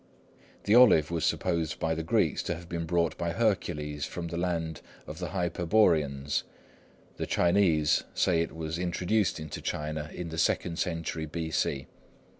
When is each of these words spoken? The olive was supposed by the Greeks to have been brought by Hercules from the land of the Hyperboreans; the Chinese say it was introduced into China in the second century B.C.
The 0.63 0.73
olive 0.73 1.11
was 1.11 1.25
supposed 1.25 1.77
by 1.79 1.93
the 1.93 2.01
Greeks 2.01 2.41
to 2.47 2.55
have 2.55 2.67
been 2.67 2.85
brought 2.87 3.15
by 3.19 3.33
Hercules 3.33 4.03
from 4.03 4.29
the 4.29 4.35
land 4.35 4.81
of 5.05 5.19
the 5.19 5.27
Hyperboreans; 5.27 6.41
the 7.17 7.27
Chinese 7.27 8.03
say 8.15 8.41
it 8.41 8.55
was 8.55 8.79
introduced 8.79 9.39
into 9.39 9.61
China 9.61 10.09
in 10.11 10.29
the 10.29 10.39
second 10.39 10.79
century 10.79 11.27
B.C. 11.27 11.85